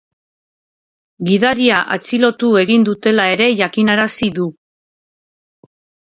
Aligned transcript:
Gidaria 1.25 1.81
atxilotu 1.95 2.49
egin 2.61 2.85
dutela 2.87 3.25
ere 3.33 3.49
jakinarazi 3.59 4.31
du. 4.39 4.47